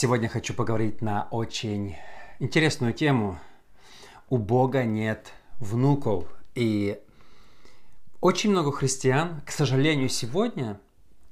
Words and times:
Сегодня 0.00 0.30
хочу 0.30 0.54
поговорить 0.54 1.02
на 1.02 1.28
очень 1.30 1.94
интересную 2.38 2.94
тему. 2.94 3.38
У 4.30 4.38
Бога 4.38 4.84
нет 4.84 5.30
внуков. 5.58 6.24
И 6.54 6.98
очень 8.22 8.50
много 8.50 8.72
христиан, 8.72 9.42
к 9.44 9.50
сожалению, 9.50 10.08
сегодня, 10.08 10.80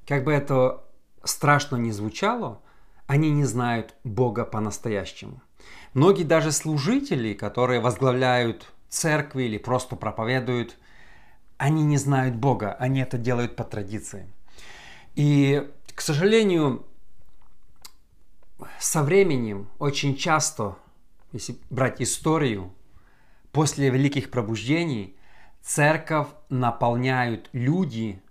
как 0.07 0.23
бы 0.23 0.35
это 0.35 0.85
страшно 1.25 1.77
не 1.77 1.93
звучало, 1.93 2.61
они 3.07 3.31
не 3.31 3.45
знают 3.45 3.95
Бога 4.05 4.45
по-настоящему. 4.45 5.41
Многие 5.95 6.25
даже 6.25 6.53
служители, 6.53 7.33
которые 7.33 7.81
возглавляют 7.81 8.71
церкви 8.91 9.45
или 9.45 9.57
просто 9.57 9.97
проповедуют, 9.97 10.77
они 11.57 11.85
не 11.85 11.97
знают 11.97 12.37
Бога, 12.37 12.75
они 12.75 13.01
это 13.01 13.17
делают 13.17 13.57
по 13.57 13.65
традиции. 13.65 14.27
И, 15.15 15.67
к 15.95 16.03
сожалению, 16.03 16.85
со 18.79 19.03
временем 19.03 19.69
очень 19.79 20.17
часто, 20.17 20.77
если 21.33 21.57
брать 21.71 22.01
историю, 22.03 22.73
после 23.53 23.91
великих 23.91 24.31
пробуждений 24.31 25.17
церковь 25.63 26.29
наполняют 26.49 27.49
люди, 27.53 28.23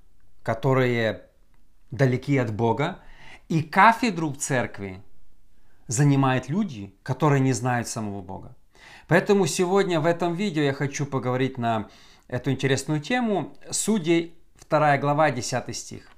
которые 0.44 1.24
далеки 1.92 2.38
от 2.38 2.54
Бога, 2.54 3.00
и 3.48 3.62
кафедру 3.62 4.30
в 4.32 4.38
церкви 4.38 5.02
занимают 5.88 6.50
люди, 6.50 6.94
которые 7.04 7.40
не 7.40 7.54
знают 7.54 7.88
самого 7.88 8.22
Бога. 8.22 8.56
Поэтому 9.08 9.48
сегодня 9.48 10.00
в 10.02 10.06
этом 10.06 10.34
видео 10.34 10.64
я 10.64 10.74
хочу 10.74 11.06
поговорить 11.06 11.58
на 11.58 11.90
эту 12.28 12.52
интересную 12.52 13.00
тему. 13.00 13.56
Судей 13.72 14.38
2 14.70 14.98
глава 14.98 15.32
10 15.32 15.76
стих. 15.76 16.10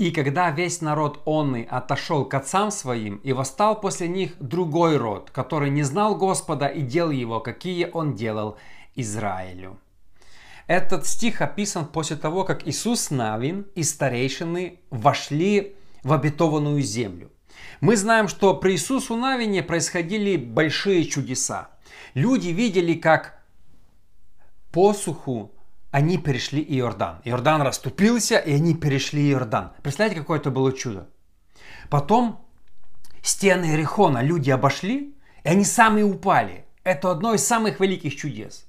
И 0.00 0.12
когда 0.12 0.50
весь 0.50 0.80
народ 0.80 1.20
онный 1.26 1.64
отошел 1.64 2.24
к 2.24 2.32
отцам 2.32 2.70
своим, 2.70 3.16
и 3.16 3.34
восстал 3.34 3.78
после 3.78 4.08
них 4.08 4.32
другой 4.40 4.96
род, 4.96 5.30
который 5.30 5.68
не 5.68 5.82
знал 5.82 6.16
Господа 6.16 6.68
и 6.68 6.80
дел 6.80 7.10
его, 7.10 7.38
какие 7.40 7.90
он 7.92 8.14
делал 8.14 8.56
Израилю. 8.94 9.78
Этот 10.66 11.06
стих 11.06 11.42
описан 11.42 11.84
после 11.84 12.16
того, 12.16 12.44
как 12.44 12.66
Иисус 12.66 13.10
Навин 13.10 13.66
и 13.74 13.82
старейшины 13.82 14.78
вошли 14.88 15.76
в 16.02 16.14
обетованную 16.14 16.80
землю. 16.80 17.30
Мы 17.82 17.94
знаем, 17.94 18.28
что 18.28 18.54
при 18.54 18.72
Иисусу 18.72 19.16
Навине 19.16 19.62
происходили 19.62 20.38
большие 20.38 21.04
чудеса. 21.04 21.68
Люди 22.14 22.48
видели, 22.48 22.94
как 22.94 23.38
посуху 24.72 25.52
они 25.90 26.18
перешли 26.18 26.62
Иордан. 26.62 27.20
Иордан 27.24 27.62
расступился, 27.62 28.36
и 28.36 28.52
они 28.52 28.74
перешли 28.74 29.30
Иордан. 29.30 29.72
Представляете, 29.82 30.20
какое 30.20 30.38
это 30.38 30.50
было 30.50 30.72
чудо? 30.72 31.08
Потом 31.88 32.40
стены 33.22 33.66
Иерихона 33.66 34.22
люди 34.22 34.50
обошли, 34.50 35.14
и 35.42 35.48
они 35.48 35.64
сами 35.64 36.02
упали. 36.02 36.64
Это 36.84 37.10
одно 37.10 37.34
из 37.34 37.44
самых 37.44 37.80
великих 37.80 38.16
чудес. 38.16 38.66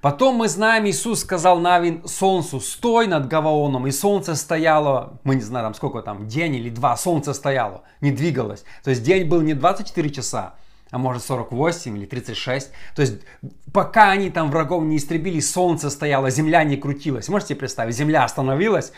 Потом 0.00 0.36
мы 0.36 0.48
знаем, 0.48 0.86
Иисус 0.86 1.20
сказал 1.20 1.58
Навин 1.60 2.06
солнцу, 2.06 2.60
стой 2.60 3.06
над 3.06 3.26
Гаваоном, 3.26 3.86
и 3.86 3.90
солнце 3.90 4.34
стояло, 4.34 5.18
мы 5.24 5.36
не 5.36 5.40
знаем, 5.40 5.72
сколько 5.72 6.02
там, 6.02 6.28
день 6.28 6.56
или 6.56 6.68
два, 6.68 6.94
солнце 6.96 7.32
стояло, 7.32 7.84
не 8.02 8.10
двигалось. 8.10 8.64
То 8.82 8.90
есть 8.90 9.02
день 9.02 9.26
был 9.26 9.40
не 9.40 9.54
24 9.54 10.10
часа, 10.10 10.56
а 10.90 10.98
может 10.98 11.24
48 11.24 11.98
или 11.98 12.06
36. 12.06 12.70
То 12.94 13.02
есть 13.02 13.14
пока 13.72 14.10
они 14.10 14.30
там 14.30 14.50
врагов 14.50 14.84
не 14.84 14.96
истребили, 14.96 15.40
солнце 15.40 15.90
стояло, 15.90 16.30
земля 16.30 16.64
не 16.64 16.76
крутилась. 16.76 17.28
Можете 17.28 17.54
представить, 17.54 17.96
земля 17.96 18.24
остановилась, 18.24 18.92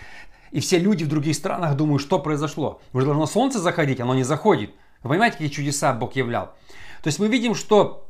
и 0.51 0.61
все 0.61 0.79
люди 0.79 1.05
в 1.05 1.09
других 1.09 1.35
странах 1.35 1.77
думают, 1.77 2.03
что 2.03 2.19
произошло. 2.19 2.81
Уже 2.93 3.07
должно 3.07 3.27
солнце 3.27 3.59
заходить, 3.59 4.01
оно 4.01 4.15
не 4.15 4.25
заходит. 4.25 4.71
Вы 5.03 5.11
понимаете, 5.11 5.35
какие 5.35 5.49
чудеса 5.49 5.93
Бог 5.93 6.17
являл? 6.17 6.55
То 7.03 7.09
есть 7.09 7.19
мы 7.19 7.29
видим, 7.29 7.55
что 7.55 8.07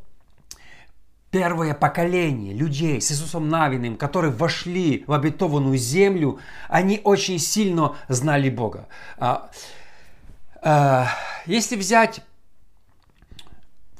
первое 1.30 1.74
поколение 1.74 2.54
людей 2.54 3.00
с 3.00 3.12
Иисусом 3.12 3.48
Навиным, 3.48 3.96
которые 3.96 4.32
вошли 4.32 5.04
в 5.06 5.12
обетованную 5.12 5.76
землю, 5.76 6.38
они 6.68 7.00
очень 7.04 7.38
сильно 7.38 7.94
знали 8.08 8.48
Бога. 8.48 8.88
А, 9.18 9.50
а, 10.62 11.08
если 11.44 11.76
взять 11.76 12.22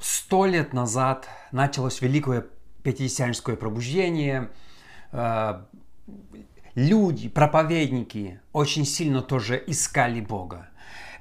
Сто 0.09 0.47
лет 0.47 0.73
назад 0.73 1.29
началось 1.51 2.01
великое 2.01 2.47
пятидесятническое 2.85 3.57
пробуждение. 3.57 4.51
Э, 5.11 5.65
люди, 6.77 7.29
проповедники 7.29 8.39
очень 8.53 8.85
сильно 8.85 9.21
тоже 9.21 9.61
искали 9.67 10.21
Бога. 10.21 10.69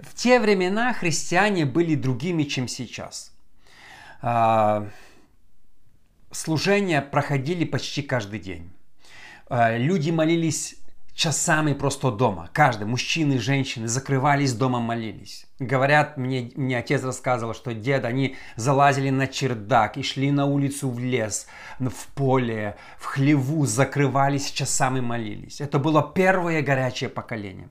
В 0.01 0.13
те 0.13 0.39
времена 0.39 0.93
христиане 0.93 1.65
были 1.65 1.95
другими, 1.95 2.43
чем 2.43 2.67
сейчас. 2.67 3.33
Э, 4.21 4.87
служения 6.29 7.01
проходили 7.01 7.65
почти 7.65 8.03
каждый 8.03 8.39
день. 8.39 8.71
Э, 9.49 9.79
люди 9.79 10.11
молились 10.11 10.75
часами 11.15 11.73
просто 11.73 12.11
дома. 12.11 12.49
Каждый, 12.53 12.85
мужчины, 12.85 13.39
женщины, 13.39 13.87
закрывались 13.87 14.53
дома, 14.53 14.79
молились. 14.79 15.47
Говорят, 15.59 16.17
мне, 16.17 16.51
мне 16.55 16.77
отец 16.77 17.03
рассказывал, 17.03 17.53
что 17.53 17.73
дед, 17.73 18.03
они 18.03 18.35
залазили 18.57 19.09
на 19.09 19.27
чердак 19.27 19.97
и 19.97 20.03
шли 20.03 20.29
на 20.31 20.45
улицу 20.45 20.89
в 20.89 20.99
лес, 20.99 21.47
в 21.79 22.07
поле, 22.13 22.75
в 22.99 23.05
хлеву, 23.05 23.65
закрывались 23.65 24.51
часами, 24.51 24.99
молились. 24.99 25.61
Это 25.61 25.79
было 25.79 26.03
первое 26.13 26.61
горячее 26.61 27.09
поколение. 27.09 27.69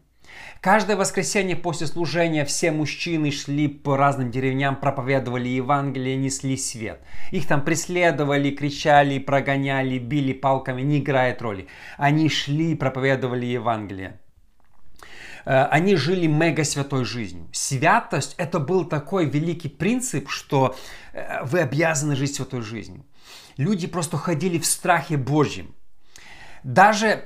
Каждое 0.60 0.96
воскресенье 0.96 1.56
после 1.56 1.86
служения 1.86 2.44
все 2.44 2.70
мужчины 2.72 3.30
шли 3.30 3.68
по 3.68 3.96
разным 3.96 4.30
деревням, 4.30 4.76
проповедовали 4.76 5.48
Евангелие, 5.48 6.16
несли 6.16 6.56
свет. 6.56 7.00
Их 7.32 7.46
там 7.46 7.62
преследовали, 7.62 8.50
кричали, 8.50 9.18
прогоняли, 9.18 9.98
били 9.98 10.32
палками, 10.32 10.82
не 10.82 11.00
играет 11.00 11.42
роли. 11.42 11.66
Они 11.98 12.28
шли, 12.30 12.74
проповедовали 12.74 13.44
Евангелие. 13.44 14.20
Э, 15.44 15.64
они 15.64 15.96
жили 15.96 16.26
мега 16.26 16.64
святой 16.64 17.04
жизнью. 17.04 17.48
Святость– 17.52 18.34
это 18.38 18.58
был 18.58 18.84
такой 18.84 19.26
великий 19.26 19.68
принцип, 19.68 20.30
что 20.30 20.76
э, 21.12 21.44
вы 21.44 21.60
обязаны 21.60 22.16
жить 22.16 22.36
святой 22.36 22.62
жизнью. 22.62 23.04
Люди 23.56 23.86
просто 23.86 24.16
ходили 24.16 24.58
в 24.58 24.66
страхе 24.66 25.16
Божьем. 25.16 25.74
Даже 26.62 27.24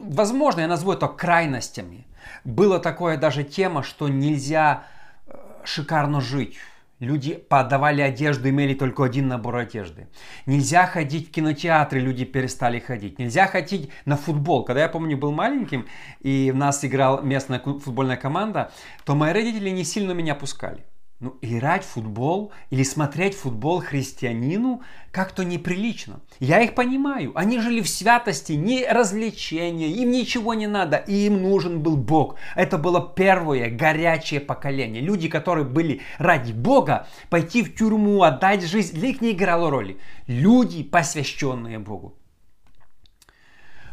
возможно, 0.00 0.60
я 0.60 0.68
назову 0.68 0.92
это 0.92 1.08
крайностями. 1.08 2.06
Было 2.44 2.78
такое 2.78 3.16
даже 3.16 3.44
тема, 3.44 3.82
что 3.82 4.08
нельзя 4.08 4.84
э, 5.26 5.34
шикарно 5.64 6.20
жить. 6.20 6.56
Люди 7.00 7.34
подавали 7.34 8.00
одежду, 8.02 8.48
имели 8.48 8.74
только 8.74 9.04
один 9.04 9.28
набор 9.28 9.56
одежды. 9.56 10.08
Нельзя 10.46 10.84
ходить 10.86 11.28
в 11.28 11.30
кинотеатры, 11.30 12.00
люди 12.00 12.24
перестали 12.24 12.80
ходить. 12.80 13.20
Нельзя 13.20 13.46
ходить 13.46 13.90
на 14.04 14.16
футбол. 14.16 14.64
Когда 14.64 14.82
я 14.82 14.88
помню, 14.88 15.16
был 15.16 15.30
маленьким, 15.30 15.86
и 16.20 16.50
в 16.52 16.56
нас 16.56 16.84
играл 16.84 17.22
местная 17.22 17.60
футбольная 17.60 18.16
команда, 18.16 18.72
то 19.04 19.14
мои 19.14 19.32
родители 19.32 19.70
не 19.70 19.84
сильно 19.84 20.10
меня 20.10 20.34
пускали. 20.34 20.84
Ну, 21.20 21.36
играть 21.42 21.82
в 21.82 21.88
футбол 21.88 22.52
или 22.70 22.84
смотреть 22.84 23.34
футбол 23.34 23.80
христианину 23.80 24.82
как-то 25.10 25.44
неприлично. 25.44 26.20
Я 26.38 26.60
их 26.60 26.76
понимаю. 26.76 27.32
Они 27.34 27.58
жили 27.58 27.80
в 27.80 27.88
святости, 27.88 28.52
ни 28.52 28.84
развлечения, 28.84 29.88
им 29.88 30.12
ничего 30.12 30.54
не 30.54 30.68
надо, 30.68 30.96
и 30.96 31.26
им 31.26 31.42
нужен 31.42 31.82
был 31.82 31.96
Бог. 31.96 32.36
Это 32.54 32.78
было 32.78 33.00
первое 33.16 33.68
горячее 33.68 34.38
поколение. 34.38 35.02
Люди, 35.02 35.28
которые 35.28 35.64
были 35.64 36.02
ради 36.18 36.52
Бога, 36.52 37.08
пойти 37.30 37.64
в 37.64 37.74
тюрьму, 37.74 38.22
отдать 38.22 38.62
жизнь, 38.62 38.94
для 38.94 39.08
них 39.08 39.20
не 39.20 39.32
играло 39.32 39.70
роли. 39.70 39.98
Люди, 40.28 40.84
посвященные 40.84 41.80
Богу. 41.80 42.16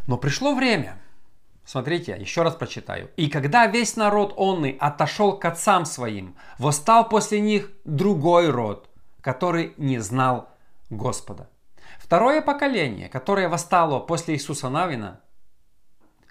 Но 0.06 0.18
пришло 0.18 0.54
время– 0.54 1.00
Смотрите, 1.66 2.16
еще 2.20 2.44
раз 2.44 2.56
прочитаю. 2.56 3.10
«И 3.18 3.28
когда 3.28 3.66
весь 3.66 3.96
народ 3.96 4.34
онный 4.38 4.78
отошел 4.80 5.38
к 5.38 5.46
отцам 5.46 5.86
своим, 5.86 6.36
восстал 6.60 7.10
после 7.10 7.42
них 7.42 7.72
другой 7.86 8.50
род, 8.50 8.88
который 9.22 9.74
не 9.78 10.00
знал 10.00 10.50
Господа». 10.92 11.50
Второе 11.98 12.42
поколение, 12.42 13.10
которое 13.10 13.50
восстало 13.50 14.00
после 14.00 14.36
Иисуса 14.36 14.70
Навина, 14.70 15.22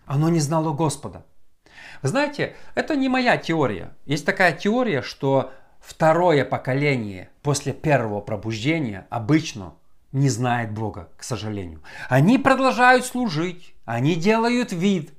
оно 0.06 0.28
не 0.28 0.38
знало 0.38 0.72
Господа. 0.72 1.24
Вы 2.02 2.10
знаете, 2.10 2.54
это 2.76 2.94
не 2.94 3.08
моя 3.08 3.36
теория. 3.36 3.92
Есть 4.04 4.26
такая 4.26 4.52
теория, 4.52 5.02
что 5.02 5.52
второе 5.80 6.44
поколение 6.44 7.30
после 7.42 7.72
первого 7.72 8.20
пробуждения 8.20 9.06
обычно 9.10 9.74
не 10.12 10.28
знает 10.28 10.70
Бога, 10.70 11.08
к 11.16 11.24
сожалению. 11.24 11.82
Они 12.08 12.38
продолжают 12.38 13.04
служить, 13.04 13.74
они 13.84 14.14
делают 14.14 14.70
вид, 14.70 15.12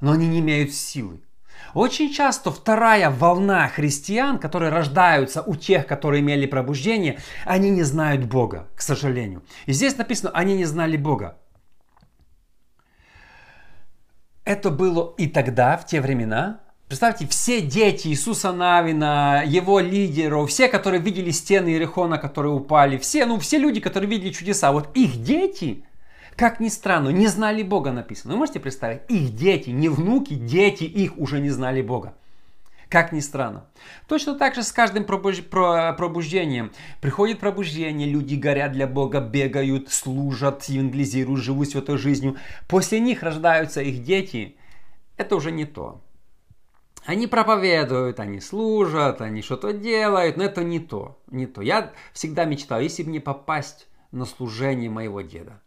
но 0.00 0.12
они 0.12 0.28
не 0.28 0.40
имеют 0.40 0.72
силы. 0.72 1.20
Очень 1.74 2.12
часто 2.12 2.50
вторая 2.50 3.10
волна 3.10 3.68
христиан, 3.68 4.38
которые 4.38 4.70
рождаются 4.72 5.42
у 5.42 5.54
тех, 5.54 5.86
которые 5.86 6.20
имели 6.20 6.46
пробуждение, 6.46 7.20
они 7.44 7.70
не 7.70 7.82
знают 7.82 8.24
Бога, 8.24 8.68
к 8.74 8.82
сожалению. 8.82 9.42
И 9.66 9.72
здесь 9.72 9.96
написано, 9.96 10.30
они 10.32 10.56
не 10.56 10.64
знали 10.64 10.96
Бога. 10.96 11.38
Это 14.44 14.70
было 14.70 15.14
и 15.16 15.28
тогда, 15.28 15.76
в 15.76 15.86
те 15.86 16.00
времена, 16.00 16.60
Представьте, 16.88 17.24
все 17.28 17.60
дети 17.60 18.08
Иисуса 18.08 18.50
Навина, 18.50 19.44
его 19.46 19.78
лидеров, 19.78 20.50
все, 20.50 20.66
которые 20.66 21.00
видели 21.00 21.30
стены 21.30 21.68
Иерихона, 21.68 22.18
которые 22.18 22.52
упали, 22.52 22.98
все, 22.98 23.26
ну, 23.26 23.38
все 23.38 23.58
люди, 23.58 23.78
которые 23.78 24.10
видели 24.10 24.32
чудеса, 24.32 24.72
вот 24.72 24.88
их 24.96 25.22
дети, 25.22 25.84
как 26.40 26.58
ни 26.58 26.68
странно, 26.68 27.10
не 27.10 27.26
знали 27.26 27.62
Бога 27.62 27.92
написано. 27.92 28.32
Вы 28.32 28.38
можете 28.38 28.60
представить, 28.60 29.02
их 29.10 29.34
дети, 29.36 29.68
не 29.68 29.90
внуки, 29.90 30.32
дети 30.32 30.84
их 30.84 31.18
уже 31.18 31.38
не 31.38 31.50
знали 31.50 31.82
Бога. 31.82 32.14
Как 32.88 33.12
ни 33.12 33.20
странно. 33.20 33.66
Точно 34.08 34.34
так 34.34 34.54
же 34.54 34.62
с 34.62 34.72
каждым 34.72 35.04
пробуж... 35.04 35.42
пробуждением. 35.44 36.72
Приходит 37.02 37.40
пробуждение, 37.40 38.08
люди 38.08 38.36
горят 38.36 38.72
для 38.72 38.86
Бога, 38.86 39.20
бегают, 39.20 39.92
служат, 39.92 40.64
евангелизируют, 40.64 41.42
живут 41.42 41.68
святой 41.68 41.98
жизнью. 41.98 42.38
После 42.68 43.00
них 43.00 43.22
рождаются 43.22 43.82
их 43.82 44.02
дети. 44.02 44.56
Это 45.18 45.36
уже 45.36 45.52
не 45.52 45.66
то. 45.66 46.00
Они 47.04 47.26
проповедуют, 47.26 48.18
они 48.18 48.40
служат, 48.40 49.20
они 49.20 49.42
что-то 49.42 49.74
делают, 49.74 50.38
но 50.38 50.44
это 50.44 50.64
не 50.64 50.80
то, 50.80 51.20
не 51.30 51.44
то. 51.44 51.60
Я 51.60 51.92
всегда 52.14 52.46
мечтал, 52.46 52.80
если 52.80 53.02
бы 53.02 53.10
мне 53.10 53.20
попасть 53.20 53.88
на 54.10 54.24
служение 54.24 54.88
моего 54.88 55.20
деда. 55.20 55.60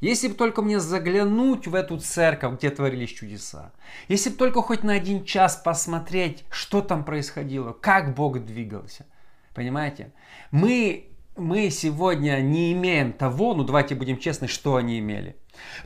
Если 0.00 0.28
бы 0.28 0.34
только 0.34 0.62
мне 0.62 0.78
заглянуть 0.78 1.66
в 1.66 1.74
эту 1.74 1.98
церковь, 1.98 2.58
где 2.58 2.70
творились 2.70 3.10
чудеса. 3.10 3.72
Если 4.08 4.30
бы 4.30 4.36
только 4.36 4.62
хоть 4.62 4.82
на 4.82 4.92
один 4.92 5.24
час 5.24 5.56
посмотреть, 5.56 6.44
что 6.50 6.82
там 6.82 7.04
происходило, 7.04 7.72
как 7.72 8.14
Бог 8.14 8.44
двигался. 8.44 9.06
Понимаете? 9.54 10.12
Мы, 10.50 11.08
мы 11.36 11.70
сегодня 11.70 12.40
не 12.40 12.72
имеем 12.72 13.12
того, 13.12 13.54
ну 13.54 13.64
давайте 13.64 13.94
будем 13.94 14.18
честны, 14.18 14.48
что 14.48 14.76
они 14.76 14.98
имели. 14.98 15.36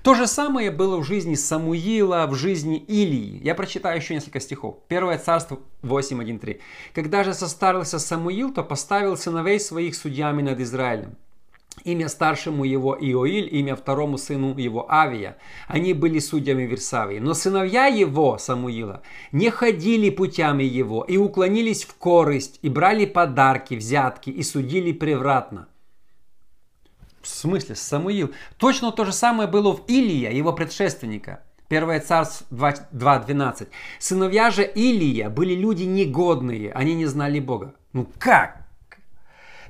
То 0.03 0.15
же 0.15 0.27
самое 0.27 0.73
было 0.73 0.97
в 0.97 1.05
жизни 1.05 1.37
Самуила, 1.37 2.27
в 2.27 2.35
жизни 2.35 2.79
Илии. 2.79 3.41
Я 3.45 3.55
прочитаю 3.55 3.97
еще 3.97 4.15
несколько 4.15 4.41
стихов. 4.41 4.79
Первое 4.89 5.19
царство 5.19 5.61
8.1.3. 5.83 6.61
«Когда 6.95 7.23
же 7.23 7.33
состарился 7.33 8.01
Самуил, 8.01 8.53
то 8.53 8.65
поставил 8.65 9.17
сыновей 9.17 9.61
своих 9.61 9.95
судьями 9.95 10.43
над 10.43 10.59
Израилем. 10.59 11.17
Имя 11.85 12.09
старшему 12.09 12.65
его 12.65 12.97
Иоиль, 13.01 13.49
имя 13.57 13.75
второму 13.75 14.19
сыну 14.19 14.57
его 14.57 14.91
Авия. 14.91 15.39
Они 15.67 15.95
были 15.95 16.19
судьями 16.19 16.65
Версавии. 16.65 17.19
Но 17.19 17.33
сыновья 17.33 17.87
его, 17.87 18.37
Самуила, 18.39 19.03
не 19.33 19.51
ходили 19.51 20.11
путями 20.11 20.65
его 20.65 21.03
и 21.03 21.17
уклонились 21.17 21.85
в 21.85 21.95
корысть, 21.95 22.59
и 22.63 22.69
брали 22.69 23.07
подарки, 23.07 23.75
взятки, 23.75 24.31
и 24.31 24.43
судили 24.43 24.93
превратно. 24.93 25.69
В 27.23 27.29
смысле, 27.29 27.77
Самуил? 27.77 28.33
Точно 28.59 28.93
то 28.93 29.05
же 29.05 29.13
самое 29.13 29.49
было 29.49 29.75
в 29.75 29.85
Илия, 29.87 30.31
его 30.31 30.53
предшественника. 30.53 31.43
1 31.71 32.03
Царств 32.03 32.45
2.12. 32.51 33.69
Сыновья 33.99 34.51
же 34.51 34.65
Илия 34.65 35.31
были 35.31 35.55
люди 35.55 35.85
негодные, 35.85 36.73
они 36.73 36.95
не 36.95 37.07
знали 37.07 37.39
Бога. 37.39 37.75
Ну 37.93 38.07
как? 38.19 38.60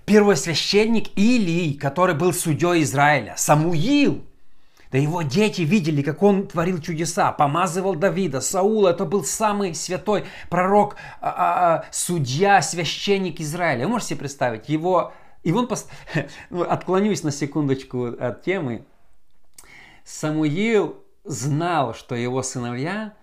Первосвященник 0.07 1.17
Илий, 1.17 1.75
который 1.75 2.15
был 2.15 2.33
судьей 2.33 2.83
Израиля, 2.83 3.35
Самуил, 3.37 4.25
да 4.91 4.99
его 4.99 5.23
дети 5.23 5.63
видели, 5.63 6.03
как 6.03 6.23
он 6.23 6.49
творил 6.49 6.81
чудеса, 6.81 7.31
помазывал 7.31 7.95
Давида, 7.95 8.41
Саула. 8.41 8.89
Это 8.89 9.05
был 9.05 9.23
самый 9.23 9.75
святой 9.75 10.25
пророк, 10.49 10.97
а, 11.21 11.29
а, 11.29 11.75
а 11.75 11.85
судья, 11.93 12.61
священник 12.61 13.41
Израиля. 13.41 13.85
Вы 13.85 13.93
можете 13.93 14.11
себе 14.11 14.21
представить, 14.21 14.69
его 14.69 15.13
и 15.43 15.53
он, 15.53 15.67
пост... 15.69 15.91
ну, 16.51 16.63
отклонюсь 16.63 17.23
на 17.23 17.31
секундочку 17.31 18.07
от 18.07 18.43
темы, 18.43 18.85
Самуил 20.05 21.03
знал, 21.25 21.95
что 21.95 22.15
его 22.15 22.43
сыновья 22.43 23.15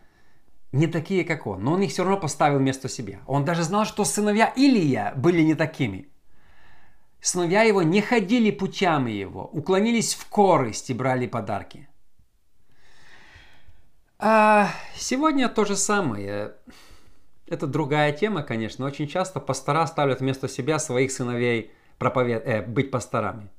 не 0.72 0.88
такие, 0.88 1.24
как 1.24 1.48
он, 1.48 1.64
но 1.64 1.74
он 1.74 1.82
их 1.82 1.92
все 1.92 2.04
равно 2.04 2.20
поставил 2.20 2.60
вместо 2.60 2.90
себя. 2.90 3.20
Он 3.28 3.46
даже 3.46 3.64
знал, 3.64 3.86
что 3.86 4.06
сыновья 4.06 4.52
Илия 4.56 5.14
были 5.16 5.42
не 5.42 5.56
такими. 5.56 6.10
Сыновья 7.28 7.64
его 7.64 7.82
не 7.82 8.00
ходили 8.00 8.52
путями 8.52 9.12
его, 9.12 9.50
уклонились 9.52 10.14
в 10.14 10.30
корысть 10.30 10.90
и 10.90 10.94
брали 10.94 11.28
подарки. 11.28 11.90
А 14.18 14.70
сегодня 14.96 15.50
то 15.50 15.66
же 15.66 15.76
самое. 15.76 16.54
Это 17.46 17.68
другая 17.68 18.14
тема, 18.14 18.44
конечно. 18.44 18.86
Очень 18.86 19.10
часто 19.10 19.42
пастора 19.42 19.86
ставят 19.88 20.22
вместо 20.22 20.48
себя 20.48 20.80
своих 20.80 21.12
сыновей 21.12 21.74
проповед... 21.98 22.48
э, 22.48 22.62
быть 22.62 22.92
пасторами. 22.92 23.50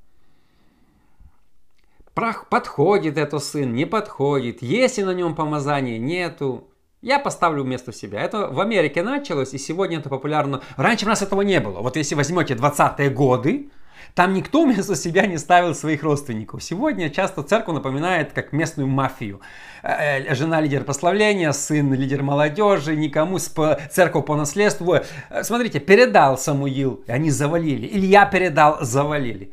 Подходит 2.15 3.19
это 3.19 3.39
сын, 3.39 3.75
не 3.75 3.85
подходит, 3.85 4.63
есть 4.63 4.97
ли 4.97 5.05
на 5.05 5.13
нем 5.13 5.35
помазание, 5.35 5.99
нету. 5.99 6.68
Я 7.01 7.21
поставлю 7.21 7.63
вместо 7.63 7.93
себя. 7.93 8.21
Это 8.21 8.49
в 8.49 8.59
Америке 8.59 9.05
началось, 9.05 9.55
и 9.55 9.59
сегодня 9.59 9.99
это 9.99 10.09
популярно. 10.09 10.63
Раньше 10.77 11.05
у 11.07 11.09
нас 11.09 11.23
этого 11.23 11.43
не 11.43 11.61
было. 11.61 11.81
Вот 11.81 11.97
если 11.97 12.17
возьмете 12.17 12.55
20-е 12.55 13.11
годы, 13.11 13.71
там 14.15 14.35
никто 14.35 14.65
вместо 14.65 14.97
себя 14.97 15.27
не 15.27 15.39
ставил 15.39 15.77
своих 15.77 16.03
родственников. 16.03 16.61
Сегодня 16.61 17.09
часто 17.09 17.45
церковь 17.45 17.77
напоминает 17.77 18.33
как 18.33 18.53
местную 18.53 18.89
мафию. 18.89 19.41
Э, 19.85 20.25
э, 20.25 20.35
жена 20.35 20.61
лидер 20.61 20.83
прославления, 20.83 21.53
сын 21.53 21.95
лидер 21.95 22.25
молодежи, 22.25 22.97
никому 22.97 23.39
церковь 23.39 24.27
по 24.27 24.35
наследству. 24.35 24.97
Э, 25.31 25.45
смотрите, 25.45 25.79
передал 25.79 26.37
Самуил, 26.37 27.05
они 27.07 27.31
завалили. 27.31 27.87
Илья 27.87 28.27
передал, 28.27 28.79
завалили. 28.81 29.53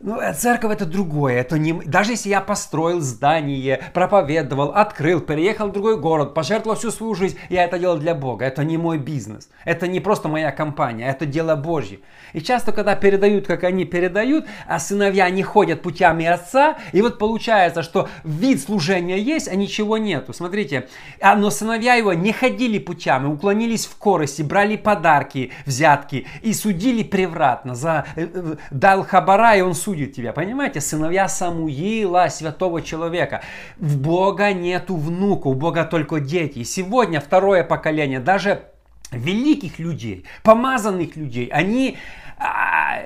Ну, 0.00 0.20
э, 0.20 0.34
церковь 0.34 0.72
это 0.72 0.86
другое. 0.86 1.34
Это 1.40 1.58
не... 1.58 1.72
Даже 1.72 2.12
если 2.12 2.28
я 2.28 2.40
построил 2.40 3.00
здание, 3.00 3.80
проповедовал, 3.94 4.72
открыл, 4.74 5.20
переехал 5.20 5.68
в 5.68 5.72
другой 5.72 5.98
город, 5.98 6.34
пожертвовал 6.34 6.76
всю 6.76 6.90
свою 6.90 7.14
жизнь, 7.14 7.38
я 7.48 7.64
это 7.64 7.78
делал 7.78 7.98
для 7.98 8.14
Бога. 8.14 8.44
Это 8.44 8.64
не 8.64 8.76
мой 8.76 8.98
бизнес. 8.98 9.48
Это 9.64 9.86
не 9.86 10.00
просто 10.00 10.28
моя 10.28 10.50
компания, 10.52 11.08
это 11.08 11.26
дело 11.26 11.56
Божье. 11.56 12.00
И 12.32 12.40
часто, 12.40 12.72
когда 12.72 12.94
передают, 12.96 13.46
как 13.46 13.64
они 13.64 13.84
передают, 13.84 14.46
а 14.66 14.78
сыновья 14.78 15.30
не 15.30 15.42
ходят 15.42 15.82
путями 15.82 16.26
отца, 16.26 16.76
и 16.92 17.00
вот 17.00 17.18
получается, 17.18 17.82
что 17.82 18.08
вид 18.24 18.60
служения 18.60 19.18
есть, 19.18 19.48
а 19.48 19.54
ничего 19.54 19.98
нету. 19.98 20.32
Смотрите, 20.32 20.88
а, 21.20 21.34
но 21.36 21.50
сыновья 21.50 21.94
его 21.94 22.12
не 22.12 22.32
ходили 22.32 22.78
путями, 22.78 23.26
уклонились 23.26 23.86
в 23.86 23.96
корости, 23.96 24.42
брали 24.42 24.76
подарки, 24.76 25.52
взятки 25.64 26.26
и 26.42 26.52
судили 26.52 27.02
превратно. 27.02 27.74
За, 27.74 28.04
э, 28.16 28.28
э, 28.32 28.54
дал 28.70 29.04
хабара, 29.04 29.56
и 29.56 29.62
он 29.62 29.74
судит 29.86 30.16
тебя. 30.16 30.32
Понимаете, 30.32 30.80
сыновья 30.80 31.28
Самуила, 31.28 32.26
святого 32.28 32.82
человека. 32.82 33.42
В 33.78 33.98
Бога 33.98 34.52
нету 34.52 34.96
внуков, 34.96 35.52
у 35.52 35.54
Бога 35.54 35.84
только 35.84 36.18
дети. 36.18 36.58
И 36.58 36.64
сегодня 36.64 37.20
второе 37.20 37.62
поколение, 37.62 38.18
даже 38.18 38.64
великих 39.12 39.78
людей, 39.78 40.24
помазанных 40.42 41.14
людей, 41.14 41.46
они 41.52 41.98
а, 42.36 42.98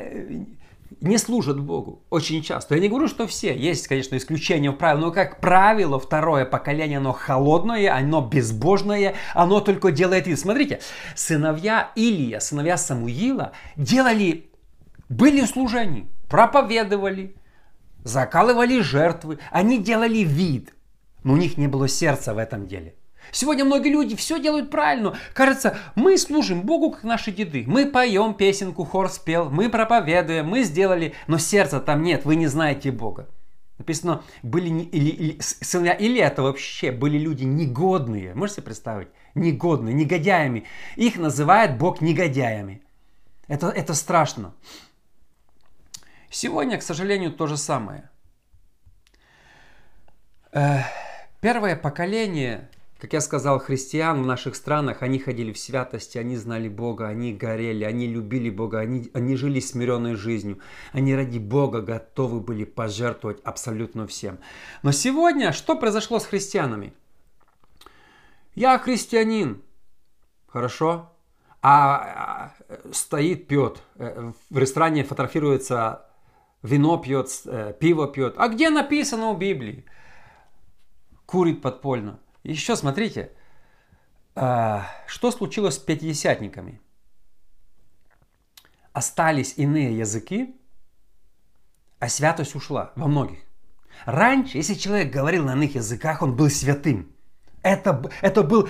не 1.02 1.18
служат 1.18 1.60
Богу 1.60 2.02
очень 2.08 2.42
часто. 2.42 2.74
Я 2.74 2.80
не 2.80 2.88
говорю, 2.88 3.08
что 3.08 3.26
все. 3.26 3.54
Есть, 3.54 3.86
конечно, 3.86 4.16
исключения 4.16 4.70
в 4.70 4.76
правилах, 4.76 5.04
но, 5.04 5.12
как 5.12 5.40
правило, 5.40 6.00
второе 6.00 6.46
поколение, 6.46 6.96
оно 6.96 7.12
холодное, 7.12 7.94
оно 7.94 8.22
безбожное, 8.22 9.16
оно 9.34 9.60
только 9.60 9.92
делает 9.92 10.26
вид. 10.26 10.38
Смотрите, 10.38 10.80
сыновья 11.14 11.90
Илия, 11.94 12.40
сыновья 12.40 12.78
Самуила 12.78 13.52
делали, 13.76 14.49
были 15.10 15.44
в 15.44 16.06
проповедовали, 16.28 17.34
закалывали 18.04 18.80
жертвы, 18.80 19.38
они 19.50 19.78
делали 19.78 20.18
вид, 20.18 20.72
но 21.24 21.34
у 21.34 21.36
них 21.36 21.58
не 21.58 21.66
было 21.66 21.88
сердца 21.88 22.32
в 22.32 22.38
этом 22.38 22.66
деле. 22.66 22.94
Сегодня 23.32 23.64
многие 23.64 23.90
люди 23.90 24.16
все 24.16 24.40
делают 24.40 24.70
правильно. 24.70 25.16
Кажется, 25.34 25.76
мы 25.94 26.16
служим 26.16 26.62
Богу, 26.62 26.92
как 26.92 27.04
наши 27.04 27.32
деды. 27.32 27.64
Мы 27.66 27.86
поем 27.86 28.34
песенку, 28.34 28.84
хор 28.84 29.10
спел, 29.10 29.50
мы 29.50 29.68
проповедуем, 29.68 30.48
мы 30.48 30.62
сделали, 30.62 31.12
но 31.26 31.36
сердца 31.38 31.80
там 31.80 32.02
нет, 32.02 32.24
вы 32.24 32.36
не 32.36 32.46
знаете 32.46 32.90
Бога. 32.90 33.28
Написано, 33.78 34.22
были 34.42 34.68
не, 34.68 34.84
или, 34.84 35.10
или, 35.10 35.40
сыновья 35.40 35.94
или 35.94 36.20
это 36.20 36.42
вообще 36.42 36.92
были 36.92 37.18
люди 37.18 37.44
негодные. 37.44 38.34
Можете 38.34 38.62
представить? 38.62 39.08
Негодные, 39.34 39.94
негодяями. 39.94 40.64
Их 40.96 41.16
называет 41.16 41.78
Бог 41.78 42.00
негодяями. 42.00 42.82
Это, 43.48 43.68
это 43.68 43.94
страшно. 43.94 44.54
Сегодня, 46.30 46.78
к 46.78 46.82
сожалению, 46.82 47.32
то 47.32 47.48
же 47.48 47.56
самое. 47.56 48.08
Первое 51.40 51.74
поколение, 51.74 52.70
как 53.00 53.12
я 53.12 53.20
сказал, 53.20 53.58
христиан 53.58 54.22
в 54.22 54.26
наших 54.26 54.54
странах, 54.54 55.02
они 55.02 55.18
ходили 55.18 55.52
в 55.52 55.58
святости, 55.58 56.18
они 56.18 56.36
знали 56.36 56.68
Бога, 56.68 57.08
они 57.08 57.32
горели, 57.32 57.82
они 57.82 58.06
любили 58.06 58.48
Бога, 58.48 58.78
они, 58.78 59.10
они 59.12 59.34
жили 59.34 59.58
смиренной 59.58 60.14
жизнью, 60.14 60.60
они 60.92 61.16
ради 61.16 61.38
Бога 61.38 61.80
готовы 61.80 62.40
были 62.40 62.64
пожертвовать 62.64 63.40
абсолютно 63.42 64.06
всем. 64.06 64.38
Но 64.82 64.92
сегодня 64.92 65.52
что 65.52 65.74
произошло 65.76 66.20
с 66.20 66.26
христианами? 66.26 66.92
Я 68.54 68.78
христианин, 68.78 69.62
хорошо, 70.46 71.12
а, 71.62 72.52
а 72.68 72.92
стоит 72.92 73.48
пьет, 73.48 73.82
э, 73.96 74.32
в 74.48 74.58
ресторане 74.58 75.04
фотографируется 75.04 76.09
вино 76.62 76.98
пьет, 76.98 77.28
э, 77.46 77.74
пиво 77.78 78.06
пьет. 78.06 78.34
А 78.36 78.48
где 78.48 78.70
написано 78.70 79.32
в 79.32 79.38
Библии? 79.38 79.84
Курит 81.26 81.62
подпольно. 81.62 82.18
Еще 82.42 82.76
смотрите, 82.76 83.32
А, 84.34 84.86
что 85.06 85.30
случилось 85.32 85.74
с 85.74 85.78
пятидесятниками? 85.78 86.80
Остались 88.92 89.54
иные 89.56 89.98
языки, 89.98 90.56
а 91.98 92.08
святость 92.08 92.54
ушла 92.54 92.92
во 92.96 93.06
многих. 93.08 93.40
Раньше, 94.06 94.56
если 94.56 94.74
человек 94.74 95.12
говорил 95.12 95.44
на 95.44 95.52
иных 95.52 95.74
языках, 95.74 96.22
он 96.22 96.36
был 96.36 96.48
святым. 96.48 97.12
Это, 97.62 98.10
это 98.22 98.42
был 98.42 98.68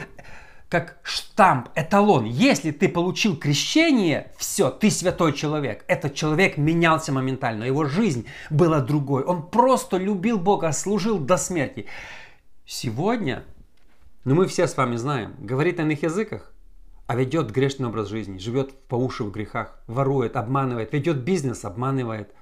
как 0.70 0.98
штамп, 1.02 1.68
эталон. 1.74 2.24
Если 2.24 2.70
ты 2.70 2.88
получил 2.88 3.36
крещение, 3.36 4.32
все, 4.38 4.70
ты 4.70 4.88
святой 4.88 5.32
человек. 5.32 5.84
Этот 5.88 6.14
человек 6.14 6.56
менялся 6.56 7.12
моментально, 7.12 7.64
его 7.64 7.84
жизнь 7.84 8.26
была 8.50 8.80
другой. 8.80 9.24
Он 9.24 9.50
просто 9.50 9.96
любил 9.96 10.38
Бога, 10.38 10.70
служил 10.70 11.18
до 11.18 11.36
смерти. 11.38 11.86
Сегодня, 12.64 13.42
ну 14.24 14.36
мы 14.36 14.46
все 14.46 14.68
с 14.68 14.76
вами 14.76 14.94
знаем, 14.94 15.34
говорит 15.40 15.78
на 15.78 15.82
иных 15.82 16.04
языках, 16.04 16.52
а 17.08 17.16
ведет 17.16 17.50
грешный 17.50 17.88
образ 17.88 18.08
жизни, 18.08 18.38
живет 18.38 18.72
по 18.86 18.94
уши 18.94 19.24
в 19.24 19.32
грехах, 19.32 19.76
ворует, 19.88 20.36
обманывает, 20.36 20.92
ведет 20.92 21.24
бизнес, 21.24 21.64
обманывает, 21.64 22.32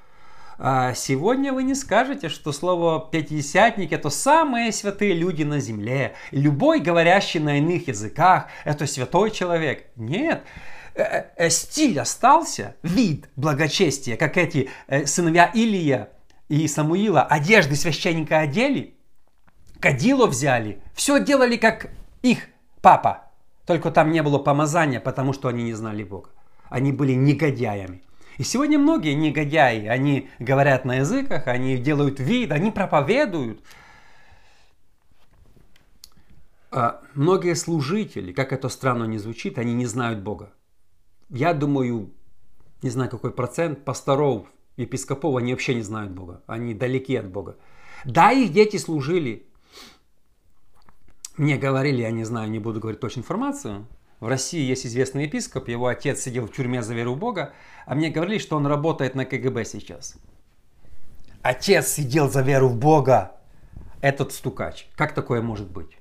сегодня 0.58 1.52
вы 1.52 1.62
не 1.62 1.74
скажете, 1.74 2.28
что 2.28 2.50
слово 2.52 3.08
«пятидесятник»– 3.12 3.92
это 3.92 4.10
самые 4.10 4.72
святые 4.72 5.14
люди 5.14 5.44
на 5.44 5.60
земле. 5.60 6.14
любой, 6.32 6.80
говорящий 6.80 7.38
на 7.38 7.58
иных 7.58 7.86
языках, 7.88 8.46
это 8.64 8.86
святой 8.86 9.30
человек. 9.30 9.86
Нет, 9.94 10.42
э, 10.94 11.02
э, 11.02 11.24
э, 11.36 11.50
стиль 11.50 12.00
остался, 12.00 12.74
вид 12.82 13.28
благочестия, 13.36 14.16
как 14.16 14.36
эти 14.36 14.68
сыновья 15.04 15.50
Илия 15.54 16.10
и 16.48 16.66
Самуила 16.66 17.22
одежды 17.22 17.76
священника 17.76 18.38
одели, 18.40 18.94
кадило 19.78 20.26
взяли, 20.26 20.82
все 20.94 21.22
делали 21.22 21.56
как 21.56 21.90
их 22.22 22.48
папа. 22.82 23.30
Только 23.64 23.90
там 23.90 24.10
не 24.10 24.22
было 24.22 24.38
помазания, 24.38 24.98
потому 24.98 25.32
что 25.32 25.48
они 25.48 25.62
не 25.62 25.74
знали 25.74 26.02
Бога. 26.02 26.30
Они 26.68 26.90
были 26.90 27.12
негодяями. 27.12 28.02
И 28.38 28.44
сегодня 28.44 28.78
многие 28.78 29.14
негодяи, 29.14 29.86
они 29.86 30.30
говорят 30.38 30.84
на 30.84 30.96
языках, 30.96 31.48
они 31.48 31.76
делают 31.76 32.20
вид, 32.20 32.52
они 32.52 32.70
проповедуют. 32.70 33.60
А 36.70 37.02
многие 37.14 37.54
служители, 37.56 38.32
как 38.32 38.52
это 38.52 38.68
странно 38.68 39.04
не 39.04 39.18
звучит, 39.18 39.58
они 39.58 39.74
не 39.74 39.86
знают 39.86 40.20
Бога. 40.20 40.52
Я 41.30 41.52
думаю, 41.52 42.10
не 42.82 42.90
знаю 42.90 43.10
какой 43.10 43.32
процент 43.32 43.84
пасторов, 43.84 44.46
епископов, 44.76 45.36
они 45.36 45.52
вообще 45.52 45.74
не 45.74 45.82
знают 45.82 46.12
Бога. 46.12 46.42
Они 46.46 46.74
далеки 46.74 47.16
от 47.16 47.26
Бога. 47.26 47.56
Да, 48.04 48.30
их 48.30 48.52
дети 48.52 48.76
служили. 48.76 49.48
Мне 51.36 51.56
говорили, 51.58 52.02
я 52.02 52.12
не 52.12 52.24
знаю, 52.24 52.50
не 52.50 52.60
буду 52.60 52.78
говорить 52.78 53.00
точную 53.00 53.24
информацию, 53.24 53.86
в 54.20 54.26
России 54.26 54.60
есть 54.60 54.86
известный 54.86 55.24
епископ, 55.24 55.68
его 55.68 55.86
отец 55.86 56.20
сидел 56.20 56.46
в 56.46 56.52
тюрьме 56.52 56.82
за 56.82 56.94
веру 56.94 57.14
в 57.14 57.18
Бога, 57.18 57.52
а 57.86 57.94
мне 57.94 58.10
говорили, 58.10 58.38
что 58.38 58.56
он 58.56 58.66
работает 58.66 59.14
на 59.14 59.24
КГБ 59.24 59.64
сейчас. 59.64 60.16
Отец 61.42 61.88
сидел 61.88 62.28
за 62.28 62.42
веру 62.42 62.68
в 62.68 62.76
Бога, 62.76 63.38
этот 64.00 64.32
стукач. 64.32 64.86
Как 64.96 65.14
такое 65.14 65.42
может 65.42 65.70
быть? 65.70 65.98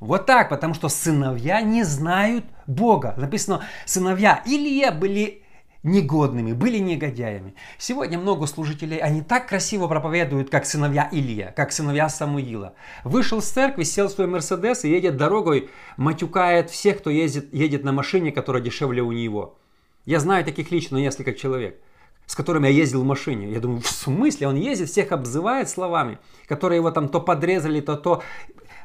Вот 0.00 0.26
так, 0.26 0.48
потому 0.48 0.74
что 0.74 0.88
сыновья 0.88 1.60
не 1.60 1.82
знают 1.82 2.44
Бога. 2.66 3.14
Написано, 3.16 3.64
сыновья 3.84 4.42
Илья 4.46 4.92
были 4.92 5.42
негодными, 5.82 6.52
были 6.52 6.78
негодяями. 6.78 7.54
Сегодня 7.78 8.18
много 8.18 8.46
служителей, 8.46 8.98
они 8.98 9.22
так 9.22 9.48
красиво 9.48 9.86
проповедуют, 9.86 10.50
как 10.50 10.66
сыновья 10.66 11.08
Илья, 11.12 11.52
как 11.52 11.72
сыновья 11.72 12.08
Самуила. 12.08 12.74
Вышел 13.04 13.40
с 13.40 13.48
церкви, 13.48 13.84
сел 13.84 14.08
в 14.08 14.12
свой 14.12 14.26
Мерседес 14.26 14.84
и 14.84 14.90
едет 14.90 15.16
дорогой, 15.16 15.70
матюкает 15.96 16.70
всех, 16.70 16.98
кто 16.98 17.10
ездит, 17.10 17.52
едет 17.52 17.84
на 17.84 17.92
машине, 17.92 18.32
которая 18.32 18.62
дешевле 18.62 19.02
у 19.02 19.12
него. 19.12 19.58
Я 20.04 20.20
знаю 20.20 20.44
таких 20.44 20.70
лично 20.70 20.96
несколько 20.96 21.32
человек 21.32 21.80
с 22.28 22.34
которыми 22.34 22.68
я 22.68 22.74
ездил 22.74 23.00
в 23.00 23.06
машине. 23.06 23.50
Я 23.50 23.58
думаю, 23.58 23.80
в 23.80 23.88
смысле? 23.88 24.48
Он 24.48 24.56
ездит, 24.56 24.90
всех 24.90 25.12
обзывает 25.12 25.70
словами, 25.70 26.18
которые 26.46 26.76
его 26.76 26.90
там 26.90 27.08
то 27.08 27.22
подрезали, 27.22 27.80
то 27.80 27.96
то 27.96 28.22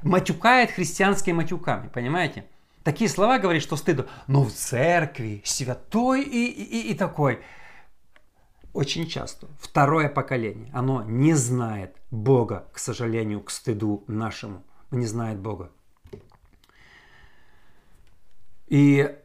матюкает 0.02 0.72
христианскими 0.72 1.36
матюками, 1.36 1.90
понимаете? 1.90 2.46
Такие 2.84 3.10
слова 3.10 3.40
говорит, 3.40 3.64
что 3.64 3.78
стыдно. 3.78 4.08
Но 4.28 4.44
в 4.44 4.52
церкви 4.52 5.42
святой 5.46 6.24
и, 6.24 6.46
и, 6.48 6.92
и 6.92 6.94
такой. 6.94 7.42
Очень 8.74 9.08
часто 9.08 9.48
второе 9.60 10.10
поколение, 10.10 10.70
оно 10.74 11.04
не 11.04 11.36
знает 11.36 11.96
Бога, 12.10 12.68
к 12.74 12.80
сожалению, 12.80 13.42
к 13.42 13.52
стыду 13.52 14.04
нашему. 14.08 14.64
Не 14.90 15.06
знает 15.06 15.40
Бога. 15.40 15.72
И 18.68 19.16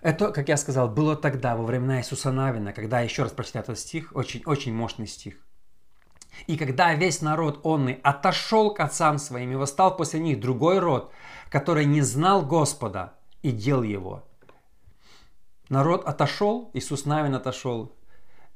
это, 0.00 0.32
как 0.32 0.48
я 0.48 0.56
сказал, 0.56 0.88
было 0.88 1.16
тогда, 1.16 1.56
во 1.56 1.64
времена 1.64 1.98
Иисуса 2.00 2.32
Навина, 2.32 2.72
когда, 2.72 3.00
еще 3.00 3.22
раз 3.22 3.32
прочитаю 3.32 3.62
этот 3.62 3.78
стих, 3.78 4.10
очень, 4.14 4.42
очень 4.44 4.74
мощный 4.74 5.06
стих. 5.06 5.34
И 6.46 6.56
когда 6.56 6.94
весь 6.94 7.20
народ 7.20 7.60
онный 7.64 8.00
отошел 8.02 8.72
к 8.72 8.80
отцам 8.80 9.18
своим 9.18 9.52
и 9.52 9.56
восстал 9.56 9.96
после 9.96 10.20
них 10.20 10.40
другой 10.40 10.78
род, 10.78 11.12
который 11.50 11.84
не 11.84 12.02
знал 12.02 12.44
Господа 12.44 13.14
и 13.42 13.50
дел 13.50 13.82
его. 13.82 14.24
Народ 15.68 16.04
отошел, 16.06 16.70
Иисус 16.74 17.04
Навин 17.04 17.34
отошел, 17.34 17.94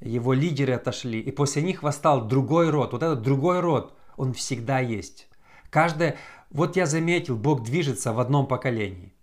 его 0.01 0.33
лидеры 0.33 0.73
отошли, 0.73 1.21
и 1.21 1.31
после 1.31 1.63
них 1.63 1.83
восстал 1.83 2.27
другой 2.27 2.71
род. 2.71 2.93
Вот 2.93 3.03
этот 3.03 3.23
другой 3.23 3.61
род, 3.61 3.95
он 4.17 4.33
всегда 4.33 4.81
есть. 4.81 5.29
Каждое, 5.71 6.17
вот 6.51 6.77
я 6.77 6.87
заметил, 6.87 7.37
Бог 7.37 7.63
движется 7.63 8.13
в 8.13 8.21
одном 8.21 8.47
поколении. 8.47 9.15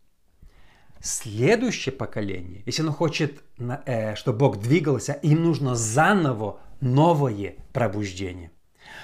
Следующее 1.02 1.94
поколение, 1.94 2.62
если 2.66 2.82
оно 2.82 2.92
хочет, 2.92 3.42
э, 3.58 4.16
чтобы 4.16 4.38
Бог 4.38 4.60
двигался, 4.60 5.14
им 5.14 5.44
нужно 5.44 5.74
заново 5.74 6.60
новое 6.82 7.56
пробуждение. 7.72 8.52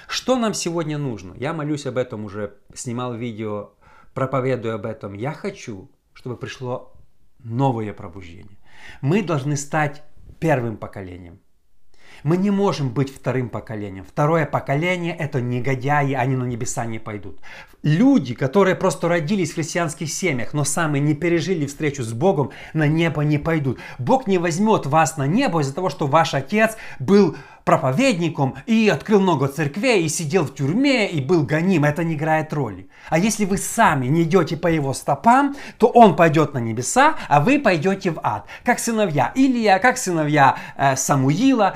Что 0.06 0.36
нам 0.36 0.52
сегодня 0.52 0.98
нужно? 0.98 1.34
Я 1.36 1.52
молюсь 1.52 1.86
об 1.86 1.96
этом 1.96 2.24
уже, 2.24 2.54
снимал 2.74 3.14
видео 3.14 3.70
проповедую 4.16 4.74
об 4.74 4.86
этом, 4.86 5.12
я 5.12 5.32
хочу, 5.32 5.90
чтобы 6.14 6.36
пришло 6.36 6.94
новое 7.38 7.92
пробуждение. 7.92 8.58
Мы 9.02 9.22
должны 9.22 9.56
стать 9.56 10.02
первым 10.40 10.78
поколением. 10.78 11.38
Мы 12.24 12.38
не 12.38 12.50
можем 12.50 12.94
быть 12.94 13.14
вторым 13.14 13.50
поколением. 13.50 14.04
Второе 14.04 14.46
поколение– 14.46 15.14
это 15.18 15.42
негодяи, 15.42 16.14
они 16.14 16.34
на 16.34 16.44
небеса 16.44 16.86
не 16.86 16.98
пойдут. 16.98 17.40
Люди, 17.82 18.34
которые 18.34 18.74
просто 18.74 19.06
родились 19.08 19.50
в 19.50 19.56
христианских 19.56 20.10
семьях, 20.10 20.54
но 20.54 20.64
сами 20.64 20.98
не 20.98 21.14
пережили 21.14 21.66
встречу 21.66 22.02
с 22.02 22.14
Богом, 22.14 22.52
на 22.72 22.86
небо 22.88 23.22
не 23.22 23.36
пойдут. 23.36 23.80
Бог 23.98 24.26
не 24.26 24.38
возьмет 24.38 24.86
вас 24.86 25.18
на 25.18 25.26
небо 25.26 25.60
из-за 25.60 25.74
того, 25.74 25.90
что 25.90 26.06
ваш 26.06 26.32
отец 26.32 26.78
был 26.98 27.36
проповедником 27.66 28.54
и 28.66 28.88
открыл 28.88 29.20
много 29.20 29.48
церквей, 29.48 30.04
и 30.04 30.08
сидел 30.08 30.44
в 30.44 30.54
тюрьме, 30.54 31.10
и 31.10 31.20
был 31.20 31.42
гоним. 31.42 31.84
Это 31.84 32.04
не 32.04 32.14
играет 32.14 32.52
роли. 32.52 32.88
А 33.10 33.18
если 33.18 33.44
вы 33.44 33.58
сами 33.58 34.06
не 34.06 34.22
идете 34.22 34.56
по 34.56 34.68
его 34.68 34.94
стопам, 34.94 35.56
то 35.76 35.88
он 35.88 36.14
пойдет 36.14 36.54
на 36.54 36.58
небеса, 36.58 37.16
а 37.28 37.40
вы 37.40 37.58
пойдете 37.58 38.12
в 38.12 38.20
ад. 38.22 38.46
Как 38.64 38.78
сыновья 38.78 39.32
Илия, 39.34 39.80
как 39.80 39.98
сыновья 39.98 40.56
э, 40.76 40.94
Самуила. 40.94 41.74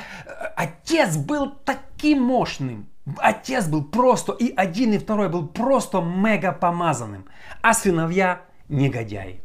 Отец 0.55 1.17
был 1.17 1.55
таким 1.65 2.23
мощным. 2.23 2.87
Отец 3.19 3.67
был 3.67 3.83
просто, 3.83 4.33
и 4.33 4.55
один, 4.55 4.93
и 4.93 4.99
второй 4.99 5.29
был 5.29 5.49
просто 5.49 6.01
мега 6.01 6.53
помазанным. 6.53 7.25
А 7.63 7.75
сыновья 7.75 8.43
негодяи. 8.69 9.43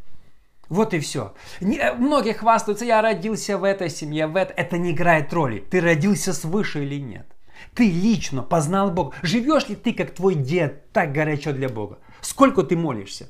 Вот 0.70 0.94
и 0.94 1.00
все. 1.00 1.34
Не, 1.62 1.78
э, 1.78 1.94
многие 1.94 2.34
хвастаются, 2.34 2.86
я 2.86 3.02
родился 3.02 3.58
в 3.58 3.64
этой 3.64 3.90
семье, 3.90 4.28
в 4.28 4.36
это. 4.36 4.54
Это 4.54 4.78
не 4.78 4.92
играет 4.92 5.32
роли. 5.34 5.60
Ты 5.60 5.82
родился 5.82 6.34
свыше 6.34 6.84
или 6.84 7.00
нет. 7.00 7.28
Ты 7.74 7.90
лично 7.90 8.42
познал 8.42 8.92
Бога. 8.92 9.16
Живешь 9.22 9.70
ли 9.70 9.76
ты, 9.76 9.94
как 9.94 10.12
твой 10.12 10.36
дед, 10.36 10.92
так 10.92 11.12
горячо 11.12 11.54
для 11.54 11.70
Бога? 11.70 12.00
Сколько 12.22 12.64
ты 12.64 12.76
молишься? 12.76 13.30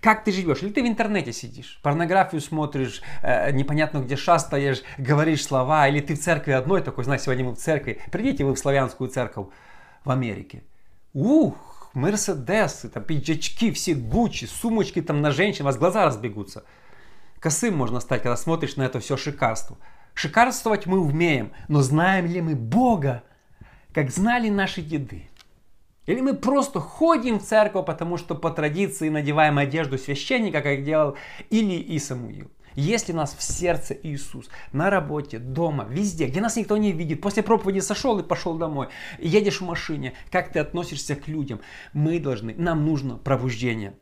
Как 0.00 0.24
ты 0.24 0.32
живешь? 0.32 0.62
Или 0.62 0.70
ты 0.70 0.82
в 0.82 0.86
интернете 0.86 1.32
сидишь, 1.32 1.78
порнографию 1.82 2.40
смотришь, 2.40 3.02
э, 3.22 3.52
непонятно 3.52 3.98
где 3.98 4.16
шастаешь, 4.16 4.82
говоришь 4.98 5.44
слова, 5.44 5.88
или 5.88 6.00
ты 6.00 6.14
в 6.14 6.20
церкви 6.20 6.52
одной 6.52 6.82
такой, 6.82 7.04
знаешь, 7.04 7.22
сегодня 7.22 7.44
мы 7.44 7.52
в 7.52 7.58
церкви, 7.58 8.00
придите 8.10 8.44
вы 8.44 8.54
в 8.54 8.58
славянскую 8.58 9.10
церковь 9.10 9.48
в 10.04 10.10
Америке. 10.10 10.62
Ух, 11.12 11.73
Мерседесы, 11.94 12.88
там 12.88 13.04
пиджачки, 13.04 13.70
все 13.70 13.94
Гуччи, 13.94 14.46
сумочки 14.46 15.00
там 15.00 15.22
на 15.22 15.30
женщин, 15.30 15.64
у 15.64 15.66
вас 15.66 15.78
глаза 15.78 16.04
разбегутся. 16.04 16.64
Косым 17.38 17.76
можно 17.76 18.00
стать, 18.00 18.22
когда 18.22 18.36
смотришь 18.36 18.76
на 18.76 18.82
это 18.82 19.00
все 19.00 19.16
шикарство. 19.16 19.76
Шикарствовать 20.14 20.86
мы 20.86 20.98
умеем, 20.98 21.52
но 21.68 21.82
знаем 21.82 22.26
ли 22.26 22.40
мы 22.40 22.54
Бога, 22.54 23.22
как 23.92 24.10
знали 24.10 24.48
наши 24.48 24.82
деды? 24.82 25.28
Или 26.06 26.20
мы 26.20 26.34
просто 26.34 26.80
ходим 26.80 27.38
в 27.38 27.44
церковь, 27.44 27.86
потому 27.86 28.16
что 28.16 28.34
по 28.34 28.50
традиции 28.50 29.08
надеваем 29.08 29.58
одежду 29.58 29.96
священника, 29.96 30.60
как 30.60 30.84
делал 30.84 31.16
Или 31.50 31.74
и 31.74 31.98
Самуил? 31.98 32.50
Если 32.76 33.12
нас 33.12 33.34
в 33.38 33.42
сердце 33.42 33.96
Иисус, 34.02 34.48
на 34.72 34.90
работе, 34.90 35.38
дома, 35.38 35.86
везде, 35.88 36.26
где 36.26 36.40
нас 36.40 36.56
никто 36.56 36.76
не 36.76 36.92
видит, 36.92 37.20
после 37.20 37.42
проповеди 37.42 37.80
сошел 37.80 38.18
и 38.18 38.22
пошел 38.22 38.56
домой, 38.56 38.88
едешь 39.18 39.60
в 39.60 39.64
машине, 39.64 40.14
как 40.30 40.52
ты 40.52 40.58
относишься 40.58 41.14
к 41.14 41.28
людям, 41.28 41.60
мы 41.92 42.18
должны, 42.18 42.54
нам 42.56 42.84
нужно 42.84 43.16
пробуждение. 43.16 43.94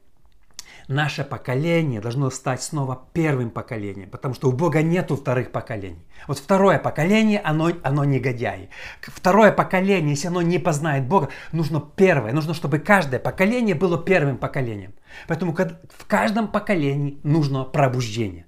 Наше 0.88 1.24
поколение 1.24 2.00
должно 2.00 2.30
стать 2.30 2.62
снова 2.62 3.08
первым 3.12 3.50
поколением, 3.50 4.10
потому 4.10 4.34
что 4.34 4.48
у 4.48 4.52
Бога 4.52 4.82
нету 4.82 5.16
вторых 5.16 5.52
поколений. 5.52 6.06
Вот 6.28 6.38
второе 6.38 6.78
поколение, 6.78 7.40
оно, 7.40 7.70
оно 7.82 8.04
негодяи. 8.04 8.70
Второе 9.00 9.52
поколение, 9.52 10.10
если 10.10 10.28
оно 10.28 10.42
не 10.42 10.58
познает 10.58 11.04
Бога, 11.04 11.28
нужно 11.52 11.80
первое. 11.80 12.32
Нужно, 12.32 12.54
чтобы 12.54 12.78
каждое 12.78 13.18
поколение 13.18 13.74
было 13.74 14.02
первым 14.02 14.36
поколением. 14.36 14.94
Поэтому 15.28 15.52
в 15.54 16.06
каждом 16.06 16.48
поколении 16.48 17.18
нужно 17.22 17.64
пробуждение. 17.64 18.46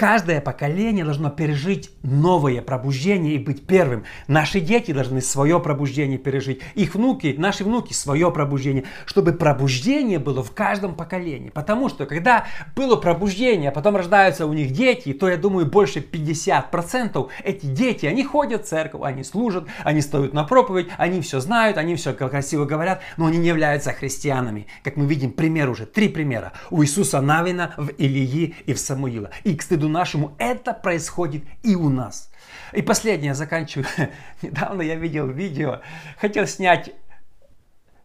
Каждое 0.00 0.40
поколение 0.40 1.04
должно 1.04 1.28
пережить 1.28 1.90
новое 2.02 2.62
пробуждение 2.62 3.34
и 3.34 3.38
быть 3.38 3.66
первым. 3.66 4.04
Наши 4.28 4.58
дети 4.58 4.92
должны 4.92 5.20
свое 5.20 5.60
пробуждение 5.60 6.16
пережить. 6.16 6.62
Их 6.74 6.94
внуки, 6.94 7.34
наши 7.36 7.64
внуки 7.64 7.92
свое 7.92 8.32
пробуждение. 8.32 8.84
Чтобы 9.04 9.34
пробуждение 9.34 10.18
было 10.18 10.42
в 10.42 10.52
каждом 10.52 10.94
поколении. 10.94 11.50
Потому 11.50 11.90
что 11.90 12.06
когда 12.06 12.46
было 12.74 12.96
пробуждение, 12.96 13.68
а 13.68 13.72
потом 13.72 13.94
рождаются 13.94 14.46
у 14.46 14.54
них 14.54 14.70
дети, 14.70 15.12
то 15.12 15.28
я 15.28 15.36
думаю 15.36 15.66
больше 15.66 15.98
50% 15.98 17.28
эти 17.44 17.66
дети, 17.66 18.06
они 18.06 18.24
ходят 18.24 18.64
в 18.64 18.68
церковь, 18.70 19.02
они 19.04 19.22
служат, 19.22 19.66
они 19.84 20.00
стоят 20.00 20.32
на 20.32 20.44
проповедь, 20.44 20.88
они 20.96 21.20
все 21.20 21.40
знают, 21.40 21.76
они 21.76 21.96
все 21.96 22.14
красиво 22.14 22.64
говорят, 22.64 23.02
но 23.18 23.26
они 23.26 23.36
не 23.36 23.48
являются 23.48 23.92
христианами. 23.92 24.66
Как 24.82 24.96
мы 24.96 25.04
видим, 25.04 25.30
пример 25.30 25.68
уже, 25.68 25.84
три 25.84 26.08
примера. 26.08 26.54
У 26.70 26.82
Иисуса 26.82 27.20
Навина, 27.20 27.74
в 27.76 27.88
Илии 27.98 28.54
и 28.64 28.72
в 28.72 28.80
Самуила. 28.80 29.28
И 29.44 29.54
к 29.54 29.60
стыду 29.60 29.89
нашему 29.90 30.34
это 30.38 30.72
происходит 30.72 31.44
и 31.62 31.74
у 31.74 31.88
нас. 31.88 32.30
И 32.72 32.82
последнее, 32.82 33.34
заканчиваю. 33.34 33.86
Недавно 34.42 34.82
я 34.82 34.94
видел 34.94 35.26
видео, 35.26 35.80
хотел 36.20 36.46
снять 36.46 36.92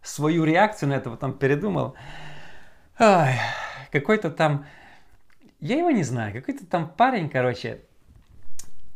свою 0.02 0.44
реакцию 0.44 0.90
на 0.90 0.94
это, 0.94 1.10
потом 1.10 1.32
передумал. 1.32 1.94
Ой, 2.98 3.34
какой-то 3.90 4.30
там, 4.30 4.66
я 5.60 5.76
его 5.78 5.90
не 5.90 6.02
знаю, 6.02 6.32
какой-то 6.32 6.66
там 6.66 6.88
парень, 6.88 7.28
короче, 7.28 7.80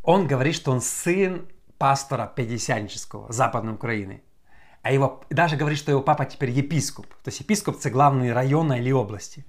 он 0.03 0.27
говорит, 0.27 0.55
что 0.55 0.73
он 0.73 0.81
сын 0.81 1.49
пастора 1.79 2.31
пятидесятнического 2.35 3.33
Западной 3.33 3.75
Украины. 3.75 4.23
А 4.83 4.93
его, 4.93 5.23
даже 5.31 5.57
говорит, 5.57 5.79
что 5.79 5.91
его 5.91 6.03
папа 6.03 6.25
теперь 6.25 6.51
епископ. 6.51 7.07
То 7.07 7.29
есть 7.29 7.41
епископ 7.41 7.79
это 7.79 7.91
главный 7.91 8.33
района 8.33 8.75
или 8.75 8.91
области. 8.91 9.45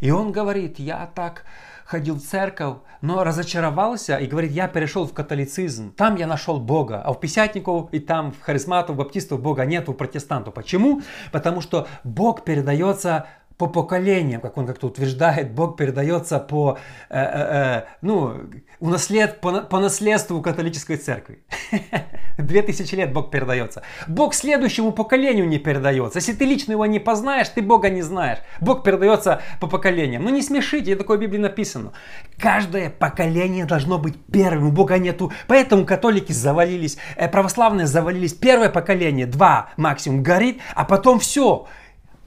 И 0.00 0.10
он 0.10 0.32
говорит, 0.32 0.78
я 0.78 1.06
так 1.06 1.44
ходил 1.90 2.14
в 2.14 2.20
церковь, 2.20 2.76
но 3.00 3.24
разочаровался 3.24 4.16
и 4.16 4.26
говорит, 4.26 4.52
я 4.52 4.68
перешел 4.68 5.06
в 5.06 5.12
католицизм. 5.12 5.92
Там 5.94 6.14
я 6.14 6.28
нашел 6.28 6.60
Бога, 6.60 7.02
а 7.04 7.10
у 7.10 7.14
писятников 7.16 7.88
и 7.90 7.98
там 7.98 8.30
в 8.30 8.40
харизматов, 8.40 8.94
баптистов 8.94 9.42
Бога 9.42 9.64
нет, 9.64 9.88
у 9.88 9.94
протестантов. 9.94 10.54
Почему? 10.54 11.02
Потому 11.32 11.60
что 11.60 11.88
Бог 12.04 12.44
передается 12.44 13.26
по 13.60 13.66
поколениям, 13.66 14.40
как 14.40 14.56
он 14.56 14.66
как-то 14.66 14.86
утверждает, 14.86 15.52
Бог 15.52 15.76
передается 15.76 16.38
по, 16.38 16.78
э, 17.10 17.20
э, 17.20 17.80
э, 17.80 17.84
ну, 18.00 18.32
унаслед, 18.80 19.42
по, 19.42 19.60
по 19.60 19.80
наследству 19.80 20.40
католической 20.40 20.96
церкви. 20.96 21.42
Две 22.38 22.62
тысячи 22.62 22.94
лет 22.94 23.12
Бог 23.12 23.30
передается. 23.30 23.82
Бог 24.08 24.32
следующему 24.32 24.92
поколению 24.92 25.46
не 25.46 25.58
передается. 25.58 26.20
Если 26.20 26.32
ты 26.32 26.46
лично 26.46 26.72
его 26.72 26.86
не 26.86 26.98
познаешь, 26.98 27.50
ты 27.50 27.60
Бога 27.60 27.90
не 27.90 28.00
знаешь. 28.00 28.38
Бог 28.62 28.82
передается 28.82 29.42
по 29.60 29.66
поколениям. 29.66 30.22
Ну 30.22 30.30
не 30.30 30.40
смешите, 30.40 30.96
такое 30.96 31.18
в 31.18 31.20
Библии 31.20 31.38
написано. 31.38 31.92
Каждое 32.38 32.88
поколение 32.88 33.66
должно 33.66 33.98
быть 33.98 34.14
первым. 34.32 34.68
У 34.68 34.72
Бога 34.72 34.96
нету. 34.96 35.32
Поэтому 35.48 35.84
католики 35.84 36.32
завалились, 36.32 36.96
э, 37.16 37.28
православные 37.28 37.86
завалились. 37.86 38.32
Первое 38.32 38.70
поколение, 38.70 39.26
два 39.26 39.68
максимум 39.76 40.22
горит, 40.22 40.60
а 40.74 40.86
потом 40.86 41.18
все. 41.18 41.66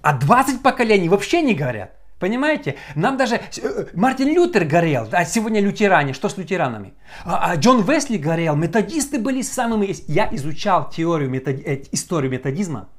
А 0.03 0.13
20 0.13 0.61
поколений 0.61 1.07
вообще 1.07 1.41
не 1.41 1.55
горят. 1.55 1.91
Понимаете? 2.19 2.75
Нам 2.95 3.17
даже 3.17 3.35
э, 3.35 3.85
Мартин 3.93 4.27
Лютер 4.27 4.65
горел, 4.65 5.07
а 5.11 5.25
сегодня 5.25 5.61
лютеране. 5.61 6.13
Что 6.13 6.27
с 6.27 6.37
лютеранами? 6.37 6.93
А, 7.25 7.51
а 7.51 7.55
Джон 7.55 7.83
Весли 7.83 8.17
горел, 8.17 8.55
методисты 8.55 9.17
были 9.17 9.41
самыми... 9.41 9.95
Я 10.07 10.27
изучал 10.33 10.89
теорию, 10.89 11.29
метод... 11.29 11.59
Э, 11.65 11.83
историю 11.91 12.31
методизма. 12.31 12.89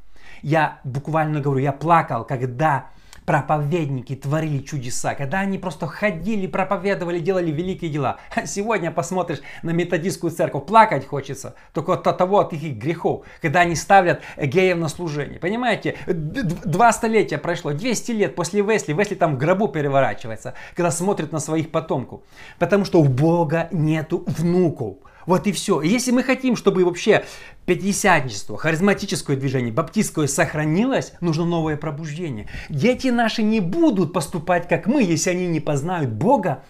Я 0.43 0.81
буквально 0.83 1.41
говорю, 1.41 1.61
я 1.61 1.73
плакал, 1.73 2.25
когда 2.25 2.89
проповедники 3.25 4.15
творили 4.15 4.59
чудеса, 4.59 5.15
когда 5.15 5.41
они 5.41 5.59
просто 5.59 5.87
ходили, 5.87 6.47
проповедовали, 6.47 7.19
делали 7.19 7.51
великие 7.51 7.91
дела. 7.91 8.19
А 8.35 8.47
сегодня 8.47 8.91
посмотришь 8.91 9.41
на 9.63 9.71
методистскую 9.71 10.31
церковь, 10.31 10.67
плакать 10.67 11.07
хочется 11.07 11.55
только 11.73 11.95
от 11.95 12.03
того, 12.03 12.41
от 12.41 12.53
их 12.53 12.77
грехов, 12.77 13.25
когда 13.41 13.61
они 13.61 13.75
ставят 13.75 14.23
геев 14.37 14.77
на 14.79 14.89
служение. 14.89 15.39
Понимаете, 15.39 15.97
два 16.07 16.93
столетия 16.93 17.39
прошло, 17.39 17.73
200 17.73 18.13
лет 18.13 18.35
после 18.35 18.63
Весли, 18.63 18.93
Весли 18.93 19.15
там 19.15 19.37
в 19.37 19.39
гробу 19.39 19.69
переворачивается, 19.69 20.55
когда 20.75 20.91
смотрит 20.91 21.33
на 21.33 21.39
своих 21.39 21.71
потомков. 21.71 22.21
Потому 22.59 22.85
что 22.85 23.01
у 23.01 23.05
Бога 23.05 23.69
нету 23.73 24.25
внуков. 24.27 24.97
Вот 25.27 25.47
и 25.47 25.53
все. 25.53 25.81
И 25.81 25.89
если 25.89 26.11
мы 26.11 26.23
хотим, 26.23 26.57
чтобы 26.57 26.85
вообще 26.85 27.25
пятидесятничество, 27.67 28.57
харизматическое 28.57 29.37
движение, 29.37 29.73
баптистское 29.73 30.27
сохранилось, 30.27 31.13
нужно 31.21 31.45
новое 31.45 31.77
пробуждение. 31.77 32.49
Дети 32.69 33.09
наши 33.09 33.43
не 33.43 33.61
будут 33.61 34.13
поступать 34.13 34.69
как 34.69 34.87
мы, 34.87 35.03
если 35.03 35.31
они 35.31 35.47
не 35.47 35.61
познают 35.61 36.11
Бога 36.11 36.63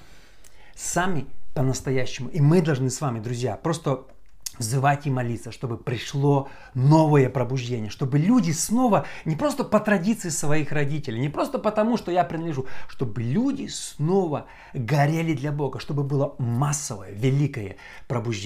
сами 0.76 1.26
по-настоящему. 1.54 2.28
И 2.30 2.40
мы 2.40 2.60
должны 2.60 2.90
с 2.90 3.00
вами, 3.00 3.20
друзья, 3.20 3.56
просто 3.56 4.04
взывать 4.58 5.06
и 5.06 5.10
молиться, 5.10 5.52
чтобы 5.52 5.76
пришло 5.76 6.48
новое 6.74 7.28
пробуждение, 7.28 7.90
чтобы 7.90 8.18
люди 8.18 8.52
снова, 8.52 9.06
не 9.24 9.36
просто 9.36 9.64
по 9.64 9.80
традиции 9.80 10.28
своих 10.28 10.72
родителей, 10.72 11.20
не 11.20 11.28
просто 11.28 11.58
потому, 11.58 11.96
что 11.96 12.10
я 12.10 12.24
принадлежу, 12.24 12.66
чтобы 12.88 13.22
люди 13.22 13.66
снова 13.66 14.46
горели 14.72 15.34
для 15.34 15.52
Бога, 15.52 15.78
чтобы 15.78 16.04
было 16.04 16.34
массовое, 16.38 17.10
великое 17.12 17.76
пробуждение. 18.08 18.44